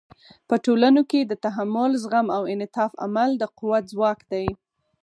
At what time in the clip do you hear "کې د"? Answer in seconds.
1.09-1.33